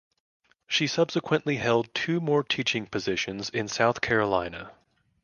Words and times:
She 0.65 0.87
subsequently 0.87 1.57
held 1.57 1.93
two 1.93 2.19
more 2.19 2.43
teaching 2.43 2.87
positions 2.87 3.51
in 3.51 3.67
South 3.67 4.01
Carolina. 4.01 4.71